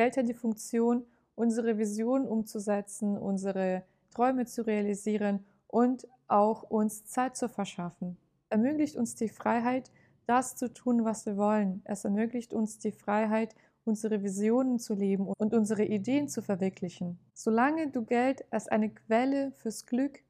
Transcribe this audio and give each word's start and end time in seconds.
Geld 0.00 0.16
hat 0.16 0.30
die 0.30 0.32
Funktion, 0.32 1.04
unsere 1.34 1.76
Vision 1.76 2.26
umzusetzen, 2.26 3.18
unsere 3.18 3.82
Träume 4.14 4.46
zu 4.46 4.66
realisieren 4.66 5.44
und 5.66 6.08
auch 6.26 6.62
uns 6.62 7.04
Zeit 7.04 7.36
zu 7.36 7.50
verschaffen. 7.50 8.16
Ermöglicht 8.48 8.96
uns 8.96 9.14
die 9.14 9.28
Freiheit, 9.28 9.90
das 10.24 10.56
zu 10.56 10.72
tun, 10.72 11.04
was 11.04 11.26
wir 11.26 11.36
wollen. 11.36 11.82
Es 11.84 12.06
ermöglicht 12.06 12.54
uns 12.54 12.78
die 12.78 12.92
Freiheit, 12.92 13.54
unsere 13.84 14.22
Visionen 14.22 14.78
zu 14.78 14.94
leben 14.94 15.28
und 15.36 15.52
unsere 15.52 15.84
Ideen 15.84 16.28
zu 16.28 16.40
verwirklichen. 16.40 17.18
Solange 17.34 17.90
du 17.90 18.02
Geld 18.02 18.42
als 18.50 18.68
eine 18.68 18.88
Quelle 18.88 19.52
fürs 19.52 19.84
Glück 19.84 20.20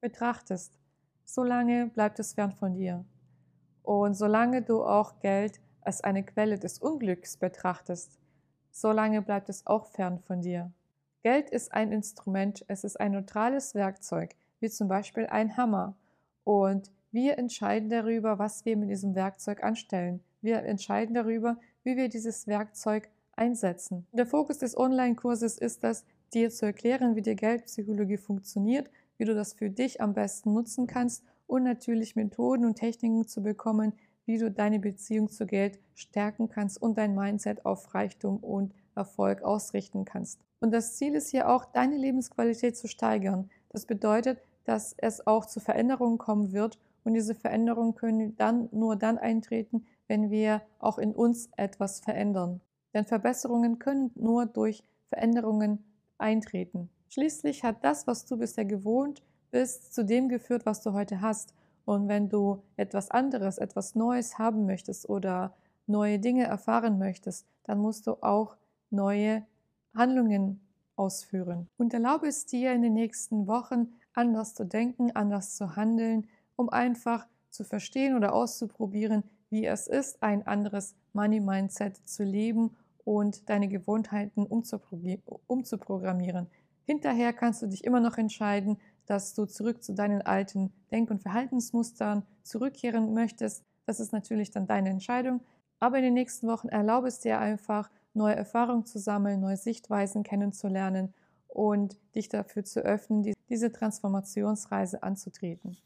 betrachtest, 0.00 0.78
solange 1.26 1.88
bleibt 1.88 2.18
es 2.20 2.32
fern 2.32 2.52
von 2.52 2.72
dir. 2.72 3.04
Und 3.82 4.14
solange 4.14 4.62
du 4.62 4.82
auch 4.82 5.20
Geld 5.20 5.60
als 5.82 6.02
eine 6.02 6.24
Quelle 6.24 6.58
des 6.58 6.78
Unglücks 6.78 7.36
betrachtest, 7.36 8.19
solange 8.70 9.22
bleibt 9.22 9.48
es 9.48 9.66
auch 9.66 9.86
fern 9.86 10.18
von 10.18 10.42
dir. 10.42 10.70
Geld 11.22 11.50
ist 11.50 11.72
ein 11.72 11.92
Instrument, 11.92 12.64
es 12.68 12.84
ist 12.84 12.98
ein 12.98 13.12
neutrales 13.12 13.74
Werkzeug, 13.74 14.34
wie 14.60 14.70
zum 14.70 14.88
Beispiel 14.88 15.26
ein 15.26 15.56
Hammer. 15.56 15.94
Und 16.44 16.90
wir 17.12 17.38
entscheiden 17.38 17.90
darüber, 17.90 18.38
was 18.38 18.64
wir 18.64 18.76
mit 18.76 18.90
diesem 18.90 19.14
Werkzeug 19.14 19.62
anstellen. 19.62 20.20
Wir 20.40 20.62
entscheiden 20.62 21.14
darüber, 21.14 21.58
wie 21.82 21.96
wir 21.96 22.08
dieses 22.08 22.46
Werkzeug 22.46 23.08
einsetzen. 23.36 24.06
Der 24.12 24.26
Fokus 24.26 24.58
des 24.58 24.76
Online-Kurses 24.76 25.58
ist 25.58 25.84
es, 25.84 26.04
dir 26.32 26.50
zu 26.50 26.66
erklären, 26.66 27.16
wie 27.16 27.22
die 27.22 27.36
Geldpsychologie 27.36 28.16
funktioniert, 28.16 28.88
wie 29.18 29.24
du 29.24 29.34
das 29.34 29.52
für 29.52 29.68
dich 29.68 30.00
am 30.00 30.14
besten 30.14 30.54
nutzen 30.54 30.86
kannst 30.86 31.24
und 31.46 31.64
natürlich 31.64 32.16
Methoden 32.16 32.64
und 32.64 32.76
Techniken 32.76 33.26
zu 33.26 33.42
bekommen, 33.42 33.92
wie 34.30 34.38
du 34.38 34.48
deine 34.48 34.78
Beziehung 34.78 35.28
zu 35.28 35.44
Geld 35.44 35.80
stärken 35.96 36.48
kannst 36.48 36.80
und 36.80 36.96
dein 36.96 37.16
Mindset 37.16 37.66
auf 37.66 37.92
Reichtum 37.94 38.36
und 38.36 38.72
Erfolg 38.94 39.42
ausrichten 39.42 40.04
kannst. 40.04 40.38
Und 40.60 40.70
das 40.70 40.96
Ziel 40.96 41.16
ist 41.16 41.30
hier 41.30 41.48
auch, 41.48 41.64
deine 41.64 41.96
Lebensqualität 41.96 42.76
zu 42.76 42.86
steigern. 42.86 43.50
Das 43.70 43.86
bedeutet, 43.86 44.40
dass 44.64 44.94
es 44.98 45.26
auch 45.26 45.46
zu 45.46 45.58
Veränderungen 45.58 46.16
kommen 46.16 46.52
wird 46.52 46.78
und 47.02 47.14
diese 47.14 47.34
Veränderungen 47.34 47.96
können 47.96 48.36
dann 48.36 48.68
nur 48.70 48.94
dann 48.94 49.18
eintreten, 49.18 49.84
wenn 50.06 50.30
wir 50.30 50.62
auch 50.78 50.98
in 50.98 51.12
uns 51.12 51.48
etwas 51.56 51.98
verändern. 51.98 52.60
Denn 52.94 53.06
Verbesserungen 53.06 53.80
können 53.80 54.12
nur 54.14 54.46
durch 54.46 54.84
Veränderungen 55.08 55.82
eintreten. 56.18 56.88
Schließlich 57.08 57.64
hat 57.64 57.82
das, 57.82 58.06
was 58.06 58.26
du 58.26 58.36
bisher 58.36 58.64
gewohnt 58.64 59.24
bist, 59.50 59.92
zu 59.92 60.04
dem 60.04 60.28
geführt, 60.28 60.66
was 60.66 60.82
du 60.82 60.92
heute 60.92 61.20
hast. 61.20 61.52
Und 61.84 62.08
wenn 62.08 62.28
du 62.28 62.62
etwas 62.76 63.10
anderes, 63.10 63.58
etwas 63.58 63.94
Neues 63.94 64.38
haben 64.38 64.66
möchtest 64.66 65.08
oder 65.08 65.54
neue 65.86 66.18
Dinge 66.18 66.44
erfahren 66.44 66.98
möchtest, 66.98 67.46
dann 67.64 67.78
musst 67.78 68.06
du 68.06 68.22
auch 68.22 68.56
neue 68.90 69.44
Handlungen 69.94 70.60
ausführen. 70.96 71.68
Und 71.76 71.94
erlaube 71.94 72.28
es 72.28 72.46
dir 72.46 72.72
in 72.72 72.82
den 72.82 72.94
nächsten 72.94 73.46
Wochen 73.46 73.92
anders 74.12 74.54
zu 74.54 74.64
denken, 74.64 75.14
anders 75.14 75.56
zu 75.56 75.76
handeln, 75.76 76.26
um 76.56 76.68
einfach 76.68 77.26
zu 77.50 77.64
verstehen 77.64 78.16
oder 78.16 78.34
auszuprobieren, 78.34 79.24
wie 79.48 79.66
es 79.66 79.86
ist, 79.86 80.22
ein 80.22 80.46
anderes 80.46 80.94
Money-Mindset 81.12 81.96
zu 82.08 82.22
leben 82.22 82.76
und 83.04 83.48
deine 83.48 83.68
Gewohnheiten 83.68 84.46
umzuprogrammieren. 84.46 86.46
Hinterher 86.84 87.32
kannst 87.32 87.62
du 87.62 87.66
dich 87.66 87.84
immer 87.84 88.00
noch 88.00 88.18
entscheiden, 88.18 88.78
dass 89.10 89.34
du 89.34 89.44
zurück 89.44 89.82
zu 89.82 89.92
deinen 89.92 90.22
alten 90.22 90.72
Denk- 90.92 91.10
und 91.10 91.20
Verhaltensmustern 91.20 92.22
zurückkehren 92.44 93.12
möchtest. 93.12 93.64
Das 93.84 93.98
ist 93.98 94.12
natürlich 94.12 94.52
dann 94.52 94.68
deine 94.68 94.90
Entscheidung. 94.90 95.40
Aber 95.80 95.96
in 95.96 96.04
den 96.04 96.14
nächsten 96.14 96.46
Wochen 96.46 96.68
erlaube 96.68 97.08
es 97.08 97.18
dir 97.18 97.40
einfach, 97.40 97.90
neue 98.14 98.36
Erfahrungen 98.36 98.86
zu 98.86 99.00
sammeln, 99.00 99.40
neue 99.40 99.56
Sichtweisen 99.56 100.22
kennenzulernen 100.22 101.12
und 101.48 101.96
dich 102.14 102.28
dafür 102.28 102.64
zu 102.64 102.82
öffnen, 102.82 103.34
diese 103.48 103.72
Transformationsreise 103.72 105.02
anzutreten. 105.02 105.76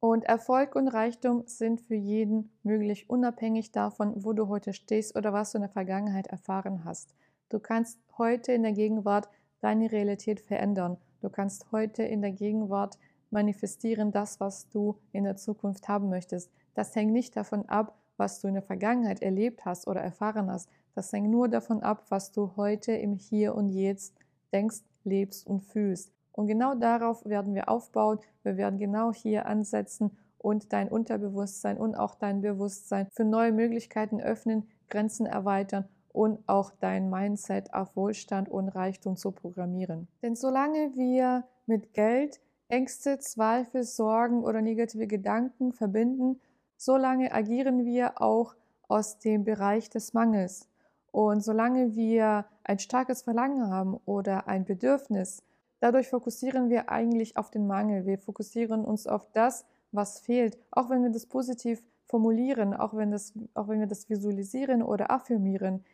Und 0.00 0.24
Erfolg 0.24 0.76
und 0.76 0.88
Reichtum 0.88 1.44
sind 1.46 1.80
für 1.80 1.94
jeden 1.94 2.50
möglich, 2.62 3.08
unabhängig 3.08 3.72
davon, 3.72 4.22
wo 4.22 4.34
du 4.34 4.48
heute 4.48 4.74
stehst 4.74 5.16
oder 5.16 5.32
was 5.32 5.52
du 5.52 5.58
in 5.58 5.62
der 5.62 5.70
Vergangenheit 5.70 6.26
erfahren 6.26 6.84
hast. 6.84 7.14
Du 7.48 7.58
kannst 7.58 7.98
heute 8.18 8.52
in 8.52 8.64
der 8.64 8.72
Gegenwart 8.72 9.30
deine 9.60 9.90
Realität 9.90 10.42
verändern. 10.42 10.98
Du 11.24 11.30
kannst 11.30 11.72
heute 11.72 12.02
in 12.02 12.20
der 12.20 12.32
Gegenwart 12.32 12.98
manifestieren 13.30 14.12
das, 14.12 14.40
was 14.40 14.68
du 14.68 14.98
in 15.10 15.24
der 15.24 15.36
Zukunft 15.36 15.88
haben 15.88 16.10
möchtest. 16.10 16.50
Das 16.74 16.94
hängt 16.94 17.14
nicht 17.14 17.34
davon 17.34 17.66
ab, 17.66 17.96
was 18.18 18.42
du 18.42 18.48
in 18.48 18.52
der 18.52 18.62
Vergangenheit 18.62 19.22
erlebt 19.22 19.64
hast 19.64 19.88
oder 19.88 20.02
erfahren 20.02 20.50
hast. 20.50 20.68
Das 20.94 21.10
hängt 21.14 21.30
nur 21.30 21.48
davon 21.48 21.82
ab, 21.82 22.04
was 22.10 22.30
du 22.30 22.56
heute 22.56 22.92
im 22.92 23.14
Hier 23.14 23.54
und 23.54 23.70
Jetzt 23.70 24.14
denkst, 24.52 24.82
lebst 25.04 25.46
und 25.46 25.62
fühlst. 25.62 26.12
Und 26.32 26.46
genau 26.46 26.74
darauf 26.74 27.24
werden 27.24 27.54
wir 27.54 27.70
aufbauen. 27.70 28.18
Wir 28.42 28.58
werden 28.58 28.78
genau 28.78 29.10
hier 29.10 29.46
ansetzen 29.46 30.10
und 30.36 30.74
dein 30.74 30.90
Unterbewusstsein 30.90 31.78
und 31.78 31.94
auch 31.94 32.16
dein 32.16 32.42
Bewusstsein 32.42 33.06
für 33.12 33.24
neue 33.24 33.52
Möglichkeiten 33.52 34.20
öffnen, 34.20 34.68
Grenzen 34.90 35.24
erweitern 35.24 35.88
und 36.14 36.38
auch 36.46 36.70
dein 36.78 37.10
Mindset 37.10 37.74
auf 37.74 37.96
Wohlstand 37.96 38.48
und 38.48 38.68
Reichtum 38.68 39.16
zu 39.16 39.32
programmieren. 39.32 40.06
Denn 40.22 40.36
solange 40.36 40.94
wir 40.94 41.44
mit 41.66 41.92
Geld 41.92 42.40
Ängste, 42.68 43.18
Zweifel, 43.18 43.82
Sorgen 43.82 44.44
oder 44.44 44.62
negative 44.62 45.08
Gedanken 45.08 45.72
verbinden, 45.72 46.40
solange 46.76 47.32
agieren 47.32 47.84
wir 47.84 48.22
auch 48.22 48.54
aus 48.86 49.18
dem 49.18 49.42
Bereich 49.44 49.90
des 49.90 50.14
Mangels. 50.14 50.68
Und 51.10 51.42
solange 51.42 51.96
wir 51.96 52.46
ein 52.62 52.78
starkes 52.78 53.22
Verlangen 53.22 53.68
haben 53.68 53.98
oder 54.04 54.46
ein 54.46 54.64
Bedürfnis, 54.64 55.42
dadurch 55.80 56.08
fokussieren 56.08 56.70
wir 56.70 56.90
eigentlich 56.90 57.36
auf 57.36 57.50
den 57.50 57.66
Mangel. 57.66 58.06
Wir 58.06 58.18
fokussieren 58.18 58.84
uns 58.84 59.08
auf 59.08 59.26
das, 59.32 59.66
was 59.90 60.20
fehlt, 60.20 60.58
auch 60.70 60.90
wenn 60.90 61.02
wir 61.02 61.10
das 61.10 61.26
positiv 61.26 61.82
formulieren, 62.06 62.72
auch 62.72 62.94
wenn, 62.94 63.10
das, 63.10 63.32
auch 63.54 63.66
wenn 63.66 63.80
wir 63.80 63.88
das 63.88 64.08
visualisieren 64.08 64.80
oder 64.82 65.10
affirmieren. 65.10 65.84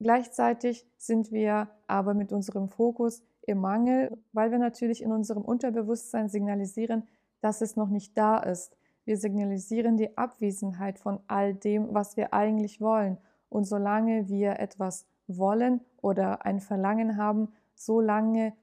Gleichzeitig 0.00 0.86
sind 0.96 1.30
wir 1.30 1.68
aber 1.86 2.14
mit 2.14 2.32
unserem 2.32 2.70
Fokus 2.70 3.22
im 3.42 3.58
Mangel, 3.58 4.16
weil 4.32 4.50
wir 4.50 4.58
natürlich 4.58 5.02
in 5.02 5.12
unserem 5.12 5.42
Unterbewusstsein 5.42 6.30
signalisieren, 6.30 7.06
dass 7.42 7.60
es 7.60 7.76
noch 7.76 7.90
nicht 7.90 8.16
da 8.16 8.38
ist. 8.38 8.76
Wir 9.04 9.18
signalisieren 9.18 9.98
die 9.98 10.16
Abwesenheit 10.16 10.98
von 10.98 11.20
all 11.26 11.54
dem, 11.54 11.92
was 11.92 12.16
wir 12.16 12.32
eigentlich 12.32 12.80
wollen. 12.80 13.18
Und 13.50 13.64
solange 13.64 14.28
wir 14.28 14.58
etwas 14.58 15.06
wollen 15.26 15.80
oder 16.00 16.46
ein 16.46 16.60
Verlangen 16.60 17.18
haben, 17.18 17.48
solange, 17.74 18.54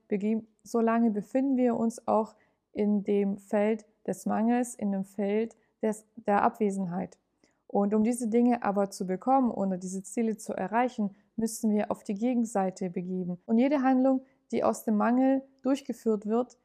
solange 0.64 1.10
befinden 1.12 1.56
wir 1.56 1.76
uns 1.76 2.06
auch 2.08 2.34
in 2.72 3.04
dem 3.04 3.38
Feld 3.38 3.86
des 4.06 4.26
Mangels, 4.26 4.74
in 4.74 4.90
dem 4.90 5.04
Feld 5.04 5.56
des, 5.82 6.04
der 6.16 6.42
Abwesenheit. 6.42 7.16
Und 7.68 7.94
um 7.94 8.02
diese 8.02 8.28
Dinge 8.28 8.62
aber 8.62 8.90
zu 8.90 9.06
bekommen 9.06 9.50
oder 9.50 9.76
diese 9.76 10.02
Ziele 10.02 10.36
zu 10.36 10.54
erreichen, 10.54 11.14
müssen 11.38 11.70
wir 11.70 11.90
auf 11.90 12.02
die 12.04 12.14
Gegenseite 12.14 12.90
begeben. 12.90 13.38
Und 13.46 13.58
jede 13.58 13.82
Handlung, 13.82 14.22
die 14.50 14.64
aus 14.64 14.84
dem 14.84 14.96
Mangel 14.96 15.42
durchgeführt 15.62 16.26
wird, 16.26 16.58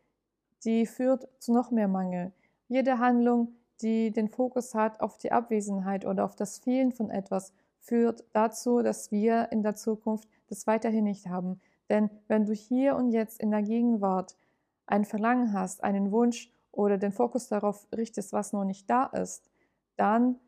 die 0.65 0.85
führt 0.85 1.27
zu 1.39 1.53
noch 1.53 1.71
mehr 1.71 1.87
Mangel. 1.87 2.31
Jede 2.67 2.99
Handlung, 2.99 3.55
die 3.81 4.11
den 4.11 4.29
Fokus 4.29 4.73
hat 4.73 5.01
auf 5.01 5.17
die 5.17 5.31
Abwesenheit 5.31 6.05
oder 6.05 6.25
auf 6.25 6.35
das 6.35 6.59
Fehlen 6.59 6.91
von 6.91 7.09
etwas, 7.09 7.53
führt 7.79 8.23
dazu, 8.31 8.81
dass 8.81 9.11
wir 9.11 9.51
in 9.51 9.61
der 9.61 9.75
Zukunft 9.75 10.29
das 10.47 10.65
weiterhin 10.67 11.03
nicht 11.03 11.27
haben. 11.27 11.59
Denn 11.89 12.09
wenn 12.27 12.45
du 12.45 12.53
hier 12.53 12.95
und 12.95 13.11
jetzt 13.11 13.39
in 13.41 13.51
der 13.51 13.61
Gegenwart 13.61 14.37
ein 14.85 15.05
Verlangen 15.05 15.53
hast, 15.53 15.83
einen 15.83 16.11
Wunsch 16.11 16.51
oder 16.71 16.97
den 16.97 17.11
Fokus 17.11 17.49
darauf 17.49 17.87
richtest, 17.95 18.31
was 18.31 18.53
noch 18.53 18.63
nicht 18.63 18.89
da 18.89 19.05
ist, 19.05 19.51
dann 19.97 20.39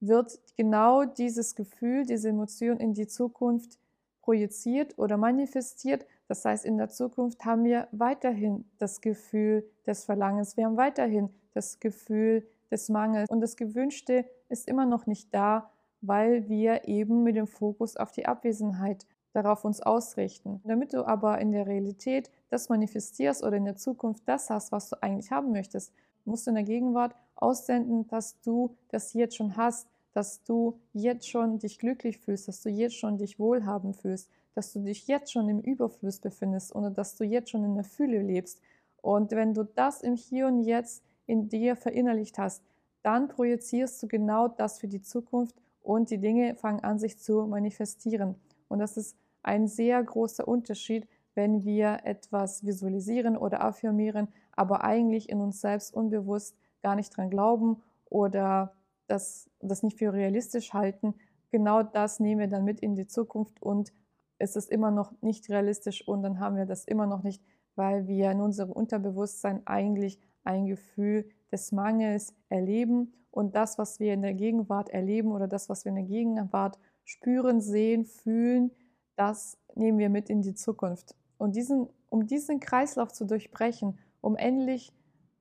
wird 0.00 0.40
genau 0.56 1.04
dieses 1.04 1.54
Gefühl, 1.54 2.06
diese 2.06 2.28
Emotion 2.28 2.78
in 2.78 2.94
die 2.94 3.06
Zukunft 3.06 3.78
projiziert 4.22 4.98
oder 4.98 5.16
manifestiert. 5.16 6.06
Das 6.28 6.44
heißt, 6.44 6.64
in 6.64 6.76
der 6.76 6.90
Zukunft 6.90 7.44
haben 7.44 7.64
wir 7.64 7.88
weiterhin 7.92 8.64
das 8.78 9.00
Gefühl 9.00 9.68
des 9.86 10.04
Verlangens, 10.04 10.56
wir 10.56 10.66
haben 10.66 10.76
weiterhin 10.76 11.30
das 11.54 11.80
Gefühl 11.80 12.46
des 12.70 12.88
Mangels 12.88 13.30
und 13.30 13.40
das 13.40 13.56
Gewünschte 13.56 14.26
ist 14.48 14.68
immer 14.68 14.84
noch 14.84 15.06
nicht 15.06 15.32
da, 15.32 15.70
weil 16.00 16.48
wir 16.48 16.86
eben 16.86 17.22
mit 17.22 17.36
dem 17.36 17.46
Fokus 17.46 17.96
auf 17.96 18.12
die 18.12 18.26
Abwesenheit 18.26 19.06
darauf 19.32 19.64
uns 19.64 19.80
ausrichten. 19.80 20.60
Damit 20.64 20.92
du 20.92 21.06
aber 21.06 21.38
in 21.38 21.52
der 21.52 21.66
Realität 21.66 22.30
das 22.50 22.68
manifestierst 22.68 23.42
oder 23.42 23.56
in 23.56 23.64
der 23.64 23.76
Zukunft 23.76 24.22
das 24.26 24.50
hast, 24.50 24.72
was 24.72 24.90
du 24.90 25.02
eigentlich 25.02 25.30
haben 25.30 25.52
möchtest, 25.52 25.92
musst 26.24 26.46
du 26.46 26.50
in 26.50 26.56
der 26.56 26.64
Gegenwart 26.64 27.14
aussenden, 27.36 28.06
dass 28.08 28.40
du 28.40 28.76
das 28.88 29.12
jetzt 29.12 29.36
schon 29.36 29.56
hast, 29.56 29.88
dass 30.12 30.42
du 30.42 30.80
jetzt 30.92 31.28
schon 31.28 31.58
dich 31.58 31.78
glücklich 31.78 32.18
fühlst, 32.18 32.48
dass 32.48 32.62
du 32.62 32.70
jetzt 32.70 32.96
schon 32.96 33.18
dich 33.18 33.38
wohlhabend 33.38 33.96
fühlst, 33.96 34.30
dass 34.54 34.72
du 34.72 34.80
dich 34.80 35.06
jetzt 35.06 35.30
schon 35.32 35.48
im 35.48 35.60
Überfluss 35.60 36.18
befindest 36.18 36.74
oder 36.74 36.90
dass 36.90 37.16
du 37.16 37.24
jetzt 37.24 37.50
schon 37.50 37.64
in 37.64 37.74
der 37.74 37.84
Fülle 37.84 38.20
lebst. 38.22 38.60
Und 39.00 39.30
wenn 39.30 39.54
du 39.54 39.64
das 39.64 40.02
im 40.02 40.16
Hier 40.16 40.48
und 40.48 40.62
Jetzt 40.64 41.04
in 41.26 41.48
dir 41.48 41.76
verinnerlicht 41.76 42.38
hast, 42.38 42.62
dann 43.02 43.28
projizierst 43.28 44.02
du 44.02 44.08
genau 44.08 44.48
das 44.48 44.80
für 44.80 44.88
die 44.88 45.02
Zukunft 45.02 45.54
und 45.82 46.10
die 46.10 46.18
Dinge 46.18 46.56
fangen 46.56 46.80
an, 46.80 46.98
sich 46.98 47.18
zu 47.18 47.46
manifestieren. 47.46 48.34
Und 48.68 48.78
das 48.78 48.96
ist 48.96 49.16
ein 49.42 49.66
sehr 49.66 50.02
großer 50.02 50.46
Unterschied, 50.46 51.08
wenn 51.34 51.64
wir 51.64 52.00
etwas 52.04 52.64
visualisieren 52.64 53.36
oder 53.36 53.62
affirmieren, 53.62 54.28
aber 54.52 54.82
eigentlich 54.84 55.28
in 55.28 55.40
uns 55.40 55.60
selbst 55.60 55.94
unbewusst 55.94 56.56
gar 56.82 56.96
nicht 56.96 57.16
dran 57.16 57.30
glauben 57.30 57.82
oder 58.06 58.74
das, 59.06 59.48
das 59.60 59.82
nicht 59.82 59.98
für 59.98 60.12
realistisch 60.12 60.72
halten. 60.72 61.14
Genau 61.50 61.82
das 61.82 62.20
nehmen 62.20 62.40
wir 62.40 62.48
dann 62.48 62.64
mit 62.64 62.80
in 62.80 62.94
die 62.94 63.06
Zukunft 63.06 63.62
und 63.62 63.92
es 64.38 64.56
ist 64.56 64.70
immer 64.70 64.90
noch 64.90 65.12
nicht 65.20 65.48
realistisch 65.48 66.06
und 66.06 66.22
dann 66.22 66.40
haben 66.40 66.56
wir 66.56 66.66
das 66.66 66.84
immer 66.84 67.06
noch 67.06 67.22
nicht, 67.22 67.42
weil 67.74 68.06
wir 68.06 68.30
in 68.30 68.40
unserem 68.40 68.72
Unterbewusstsein 68.72 69.62
eigentlich 69.66 70.18
ein 70.44 70.66
Gefühl 70.66 71.28
des 71.50 71.72
Mangels 71.72 72.34
erleben 72.48 73.12
und 73.30 73.54
das, 73.54 73.78
was 73.78 74.00
wir 74.00 74.12
in 74.14 74.22
der 74.22 74.34
Gegenwart 74.34 74.90
erleben 74.90 75.32
oder 75.32 75.48
das, 75.48 75.68
was 75.68 75.84
wir 75.84 75.90
in 75.90 75.96
der 75.96 76.04
Gegenwart 76.04 76.78
spüren, 77.08 77.62
sehen, 77.62 78.04
fühlen, 78.04 78.70
das 79.16 79.56
nehmen 79.74 79.96
wir 79.98 80.10
mit 80.10 80.28
in 80.28 80.42
die 80.42 80.54
Zukunft. 80.54 81.16
Und 81.38 81.56
diesen, 81.56 81.88
um 82.10 82.26
diesen 82.26 82.60
Kreislauf 82.60 83.12
zu 83.12 83.24
durchbrechen, 83.24 83.98
um 84.20 84.36
endlich 84.36 84.92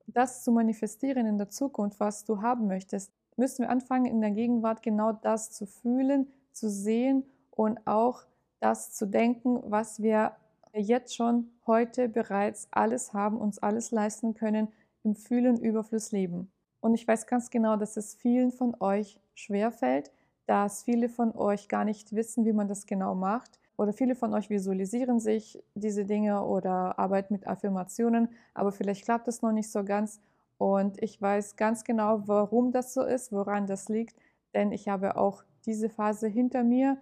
das 0.05 0.45
zu 0.45 0.53
manifestieren 0.53 1.25
in 1.25 1.37
der 1.37 1.49
Zukunft, 1.49 1.99
was 1.99 2.23
du 2.23 2.41
haben 2.41 2.67
möchtest, 2.67 3.11
müssen 3.35 3.63
wir 3.63 3.69
anfangen, 3.69 4.05
in 4.05 4.21
der 4.21 4.31
Gegenwart 4.31 4.81
genau 4.81 5.11
das 5.11 5.51
zu 5.51 5.65
fühlen, 5.65 6.31
zu 6.53 6.69
sehen 6.69 7.25
und 7.51 7.85
auch 7.85 8.25
das 8.61 8.93
zu 8.93 9.05
denken, 9.05 9.59
was 9.65 10.01
wir 10.01 10.37
jetzt 10.73 11.17
schon 11.17 11.49
heute 11.65 12.07
bereits 12.07 12.69
alles 12.71 13.11
haben, 13.11 13.37
uns 13.37 13.59
alles 13.59 13.91
leisten 13.91 14.33
können, 14.33 14.69
im 15.03 15.15
Fühlen 15.15 15.59
Überfluss 15.59 16.13
leben. 16.13 16.49
Und 16.79 16.93
ich 16.93 17.05
weiß 17.05 17.27
ganz 17.27 17.49
genau, 17.49 17.75
dass 17.75 17.97
es 17.97 18.15
vielen 18.15 18.51
von 18.51 18.73
euch 18.79 19.19
schwerfällt, 19.33 20.13
dass 20.47 20.83
viele 20.83 21.09
von 21.09 21.35
euch 21.35 21.67
gar 21.67 21.85
nicht 21.85 22.15
wissen, 22.15 22.45
wie 22.45 22.53
man 22.53 22.67
das 22.67 22.87
genau 22.87 23.13
macht. 23.13 23.59
Oder 23.77 23.93
viele 23.93 24.15
von 24.15 24.33
euch 24.33 24.49
visualisieren 24.49 25.19
sich 25.19 25.63
diese 25.75 26.05
Dinge 26.05 26.43
oder 26.43 26.97
arbeiten 26.97 27.33
mit 27.33 27.45
Affirmationen, 27.45 28.29
aber 28.55 28.71
vielleicht 28.71 29.05
klappt 29.05 29.27
es 29.27 29.43
noch 29.43 29.51
nicht 29.51 29.69
so 29.69 29.83
ganz. 29.83 30.19
Und 30.57 31.01
ich 31.03 31.21
weiß 31.21 31.57
ganz 31.57 31.83
genau, 31.83 32.27
warum 32.27 32.71
das 32.71 32.95
so 32.95 33.03
ist, 33.03 33.31
woran 33.31 33.67
das 33.67 33.89
liegt, 33.89 34.15
denn 34.55 34.71
ich 34.71 34.87
habe 34.87 35.17
auch 35.17 35.43
diese 35.67 35.89
Phase 35.89 36.27
hinter 36.27 36.63
mir 36.63 36.97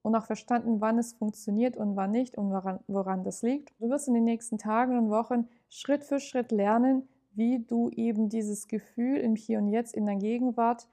und 0.00 0.14
auch 0.14 0.24
verstanden, 0.24 0.80
wann 0.80 0.98
es 0.98 1.12
funktioniert 1.12 1.76
und 1.76 1.96
wann 1.96 2.12
nicht 2.12 2.38
und 2.38 2.50
woran, 2.50 2.78
woran 2.86 3.24
das 3.24 3.42
liegt. 3.42 3.74
Du 3.80 3.90
wirst 3.90 4.08
in 4.08 4.14
den 4.14 4.24
nächsten 4.24 4.56
Tagen 4.56 4.96
und 4.96 5.10
Wochen 5.10 5.48
Schritt 5.68 6.04
für 6.04 6.20
Schritt 6.20 6.52
lernen, 6.52 7.06
wie 7.34 7.58
du 7.58 7.90
eben 7.90 8.30
dieses 8.30 8.68
Gefühl 8.68 9.18
im 9.18 9.36
Hier 9.36 9.58
und 9.58 9.68
Jetzt 9.68 9.94
in 9.94 10.06
der 10.06 10.16
Gegenwart 10.16 10.88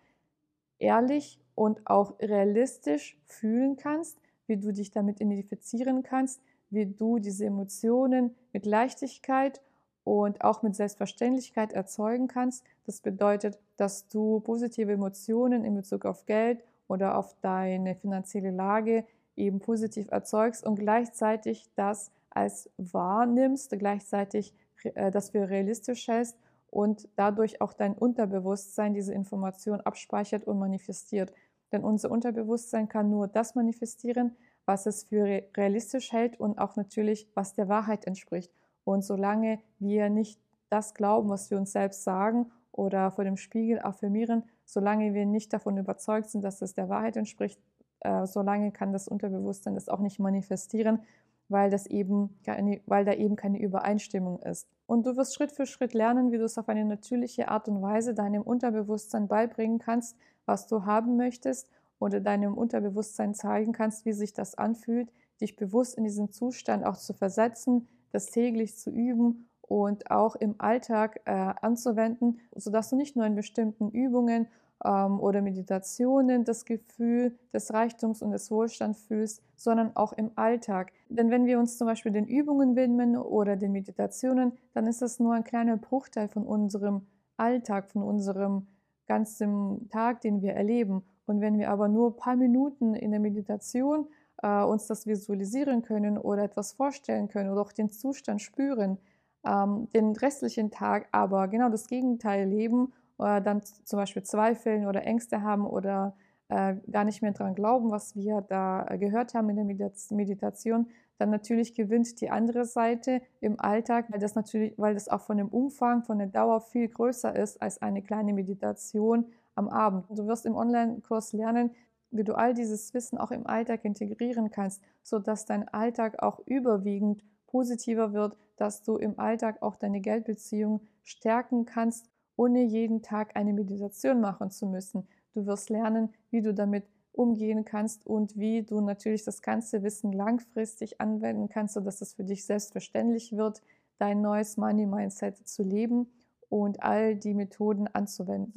ehrlich 0.80 1.40
und 1.56 1.86
auch 1.86 2.20
realistisch 2.20 3.18
fühlen 3.26 3.78
kannst, 3.78 4.18
wie 4.48 4.58
du 4.58 4.72
dich 4.72 4.92
damit 4.92 5.22
identifizieren 5.22 6.04
kannst, 6.04 6.42
wie 6.70 6.86
du 6.86 7.20
diese 7.20 7.46
Emotionen 7.46 8.36
mit 8.52 8.66
Leichtigkeit 8.66 9.62
und 10.04 10.44
auch 10.44 10.64
mit 10.64 10.76
Selbstverständlichkeit 10.76 11.74
erzeugen 11.74 12.28
kannst. 12.28 12.66
Das 12.86 13.00
bedeutet, 13.00 13.60
dass 13.78 14.08
du 14.08 14.40
positive 14.42 14.92
Emotionen 14.92 15.64
in 15.64 15.76
Bezug 15.76 16.06
auf 16.06 16.26
Geld 16.26 16.64
oder 16.88 17.18
auf 17.18 17.36
deine 17.42 17.96
finanzielle 17.96 18.52
Lage 18.52 19.06
eben 19.36 19.60
positiv 19.60 20.12
erzeugst 20.12 20.66
und 20.66 20.76
gleichzeitig 20.76 21.70
das 21.76 22.12
als 22.30 22.70
wahrnimmst, 22.78 23.72
gleichzeitig 23.78 24.54
äh, 24.84 25.12
das 25.12 25.30
für 25.30 25.50
realistisch 25.50 26.08
hältst 26.08 26.38
und 26.74 27.08
dadurch 27.16 27.62
auch 27.62 27.74
dein 27.74 27.94
Unterbewusstsein 27.94 28.96
diese 28.96 29.14
Information 29.14 29.80
abspeichert 29.82 30.46
und 30.46 30.58
manifestiert. 30.58 31.32
Denn 31.72 31.84
unser 31.84 32.10
Unterbewusstsein 32.10 32.90
kann 32.90 33.12
nur 33.12 33.28
das 33.28 33.54
manifestieren, 33.54 34.36
was 34.66 34.88
es 34.88 35.04
für 35.04 35.44
realistisch 35.56 36.12
hält 36.12 36.40
und 36.40 36.58
auch 36.58 36.76
natürlich, 36.76 37.28
was 37.36 37.54
der 37.54 37.70
Wahrheit 37.70 38.08
entspricht. 38.08 38.52
Und 38.86 39.04
solange 39.04 39.60
wir 39.78 40.10
nicht 40.10 40.40
das 40.70 40.96
glauben, 40.96 41.30
was 41.30 41.52
wir 41.52 41.60
uns 41.60 41.74
selbst 41.74 42.04
sagen 42.04 42.52
oder 42.72 43.12
vor 43.12 43.24
dem 43.24 43.38
Spiegel 43.38 43.80
affirmieren, 43.80 44.44
solange 44.66 45.14
wir 45.14 45.28
nicht 45.28 45.54
davon 45.54 45.78
überzeugt 45.78 46.32
sind, 46.32 46.44
dass 46.44 46.64
es 46.64 46.74
der 46.74 46.90
Wahrheit 46.90 47.18
entspricht, 47.18 47.62
äh, 48.00 48.26
solange 48.26 48.72
kann 48.72 48.92
das 48.92 49.08
Unterbewusstsein 49.08 49.76
das 49.76 49.90
auch 49.90 50.00
nicht 50.00 50.20
manifestieren, 50.20 51.04
weil, 51.54 51.70
das 51.70 51.86
eben 51.86 52.38
keine, 52.44 52.82
weil 52.86 53.06
da 53.06 53.14
eben 53.14 53.38
keine 53.38 53.62
Übereinstimmung 53.62 54.42
ist. 54.42 54.68
Und 54.86 55.06
du 55.06 55.16
wirst 55.16 55.36
Schritt 55.36 55.54
für 55.54 55.66
Schritt 55.66 55.94
lernen, 55.94 56.34
wie 56.34 56.38
du 56.38 56.44
es 56.44 56.58
auf 56.58 56.68
eine 56.68 56.84
natürliche 56.84 57.48
Art 57.48 57.70
und 57.70 57.82
Weise 57.82 58.14
deinem 58.14 58.42
Unterbewusstsein 58.42 59.30
beibringen 59.30 59.80
kannst, 59.80 60.18
was 60.46 60.68
du 60.68 60.84
haben 60.84 61.16
möchtest 61.16 61.70
oder 62.00 62.20
deinem 62.20 62.58
Unterbewusstsein 62.58 63.34
zeigen 63.34 63.72
kannst, 63.72 64.06
wie 64.06 64.12
sich 64.12 64.34
das 64.34 64.56
anfühlt, 64.56 65.10
dich 65.40 65.56
bewusst 65.56 65.96
in 65.96 66.04
diesen 66.04 66.32
Zustand 66.32 66.86
auch 66.86 66.98
zu 66.98 67.14
versetzen, 67.14 67.88
das 68.12 68.26
täglich 68.26 68.76
zu 68.78 68.90
üben 68.90 69.48
und 69.62 70.12
auch 70.12 70.36
im 70.36 70.56
Alltag 70.58 71.22
äh, 71.26 71.32
anzuwenden, 71.32 72.40
sodass 72.54 72.90
du 72.90 72.98
nicht 72.98 73.16
nur 73.16 73.26
in 73.26 73.36
bestimmten 73.36 73.90
Übungen 73.90 74.48
oder 74.84 75.42
Meditationen 75.42 76.44
das 76.44 76.66
Gefühl 76.66 77.38
des 77.54 77.74
Reichtums 77.74 78.22
und 78.22 78.32
des 78.32 78.52
Wohlstands 78.52 79.04
fühlst, 79.04 79.42
sondern 79.56 79.96
auch 79.96 80.12
im 80.14 80.32
Alltag. 80.36 80.92
Denn 81.08 81.32
wenn 81.32 81.46
wir 81.46 81.58
uns 81.58 81.78
zum 81.78 81.88
Beispiel 81.88 82.12
den 82.12 82.28
Übungen 82.28 82.76
widmen 82.76 83.16
oder 83.16 83.56
den 83.56 83.72
Meditationen, 83.72 84.52
dann 84.74 84.86
ist 84.86 85.02
das 85.02 85.20
nur 85.20 85.34
ein 85.34 85.46
kleiner 85.46 85.78
Bruchteil 85.78 86.28
von 86.28 86.46
unserem 86.46 87.08
Alltag, 87.38 87.90
von 87.92 88.04
unserem 88.04 88.68
ganzen 89.08 89.90
Tag, 89.90 90.22
den 90.22 90.42
wir 90.42 90.54
erleben. 90.54 91.04
Und 91.26 91.40
wenn 91.40 91.58
wir 91.58 91.70
aber 91.70 91.88
nur 91.88 92.10
ein 92.10 92.18
paar 92.18 92.36
Minuten 92.36 92.94
in 92.94 93.12
der 93.12 93.20
Meditation 93.20 94.08
äh, 94.42 94.64
uns 94.64 94.88
das 94.88 95.08
visualisieren 95.08 95.82
können 95.82 96.18
oder 96.18 96.44
etwas 96.44 96.74
vorstellen 96.74 97.30
können 97.30 97.50
oder 97.50 97.62
auch 97.62 97.72
den 97.72 97.90
Zustand 97.90 98.42
spüren, 98.42 98.98
ähm, 99.46 99.88
den 99.94 100.14
restlichen 100.14 100.72
Tag 100.72 101.08
aber 101.12 101.48
genau 101.48 101.70
das 101.70 101.88
Gegenteil 101.88 102.48
leben 102.48 102.94
oder 103.18 103.42
dann 103.42 103.62
zum 103.64 103.98
Beispiel 103.98 104.24
zweifeln 104.24 104.88
oder 104.88 105.04
Ängste 105.04 105.42
haben 105.42 105.66
oder 105.66 106.16
äh, 106.50 106.76
gar 106.92 107.04
nicht 107.04 107.22
mehr 107.22 107.32
daran 107.32 107.56
glauben, 107.56 107.92
was 107.92 108.16
wir 108.16 108.42
da 108.42 108.86
äh, 108.88 108.98
gehört 108.98 109.34
haben 109.34 109.50
in 109.50 109.56
der 109.56 109.66
Meditation, 110.12 110.88
dann 111.18 111.30
natürlich 111.30 111.74
gewinnt 111.74 112.20
die 112.22 112.30
andere 112.30 112.66
Seite 112.66 113.22
im 113.40 113.60
Alltag, 113.60 114.12
weil 114.12 114.20
das 114.20 114.36
natürlich, 114.36 114.74
weil 114.78 114.94
das 114.94 115.08
auch 115.08 115.22
von 115.22 115.38
dem 115.38 115.48
Umfang, 115.48 116.04
von 116.04 116.18
der 116.18 116.28
Dauer 116.28 116.62
viel 116.62 116.88
größer 116.88 117.36
ist 117.36 117.62
als 117.62 117.82
eine 117.82 118.02
kleine 118.02 118.34
Meditation 118.34 119.28
am 119.56 119.70
Abend. 119.70 120.06
Du 120.10 120.28
wirst 120.28 120.46
im 120.46 120.56
Online-Kurs 120.56 121.34
lernen, 121.34 121.72
wie 122.12 122.24
du 122.24 122.36
all 122.36 122.54
dieses 122.54 122.94
Wissen 122.94 123.18
auch 123.18 123.32
im 123.32 123.48
Alltag 123.48 123.86
integrieren 123.86 124.52
kannst, 124.52 124.84
sodass 125.02 125.46
dein 125.46 125.68
Alltag 125.70 126.22
auch 126.22 126.40
überwiegend 126.46 127.24
positiver 127.48 128.14
wird, 128.14 128.38
dass 128.58 128.84
du 128.84 128.98
im 128.98 129.20
Alltag 129.20 129.62
auch 129.62 129.76
deine 129.76 130.02
Geldbeziehung 130.02 130.82
stärken 131.04 131.66
kannst 131.66 132.10
ohne 132.36 132.64
jeden 132.64 133.02
Tag 133.02 133.36
eine 133.36 133.54
Meditation 133.54 134.22
machen 134.22 134.52
zu 134.52 134.66
müssen. 134.66 135.08
Du 135.34 135.46
wirst 135.46 135.70
lernen, 135.70 136.10
wie 136.30 136.42
du 136.42 136.54
damit 136.54 136.86
umgehen 137.12 137.64
kannst 137.64 138.06
und 138.06 138.38
wie 138.38 138.64
du 138.64 138.82
natürlich 138.82 139.24
das 139.24 139.42
ganze 139.42 139.84
Wissen 139.84 140.12
langfristig 140.12 141.00
anwenden 141.00 141.48
kannst, 141.48 141.76
sodass 141.76 142.02
es 142.02 142.16
für 142.16 142.24
dich 142.24 142.46
selbstverständlich 142.46 143.38
wird, 143.38 143.62
dein 144.00 144.22
neues 144.22 144.58
Money 144.58 144.86
Mindset 144.86 145.48
zu 145.48 145.64
leben 145.64 146.08
und 146.50 146.84
all 146.84 147.16
die 147.16 147.34
Methoden 147.34 147.88
anzuwenden. 147.88 148.52